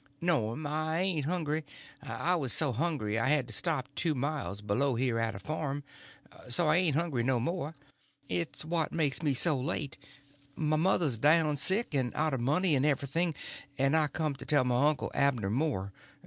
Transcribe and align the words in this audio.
"No'm, 0.19 0.65
I 0.65 1.01
ain't 1.01 1.25
hungry. 1.27 1.63
I 2.01 2.35
was 2.35 2.51
so 2.53 2.71
hungry 2.71 3.19
I 3.19 3.27
had 3.29 3.45
to 3.45 3.53
stop 3.53 3.87
two 3.93 4.15
miles 4.15 4.61
below 4.61 4.95
here 4.95 5.19
at 5.19 5.35
a 5.35 5.39
farm; 5.39 5.83
so 6.49 6.67
I 6.67 6.77
ain't 6.77 6.95
hungry 6.95 7.21
no 7.21 7.39
more. 7.39 7.75
It's 8.27 8.65
what 8.65 8.91
makes 8.91 9.21
me 9.21 9.35
so 9.35 9.55
late. 9.59 9.99
My 10.55 10.75
mother's 10.75 11.19
down 11.19 11.55
sick, 11.55 11.93
and 11.93 12.15
out 12.15 12.33
of 12.33 12.39
money 12.39 12.73
and 12.75 12.83
everything, 12.83 13.35
and 13.77 13.95
I 13.95 14.07
come 14.07 14.33
to 14.37 14.45
tell 14.47 14.63
my 14.63 14.87
uncle 14.87 15.11
Abner 15.13 15.51
Moore. 15.51 15.93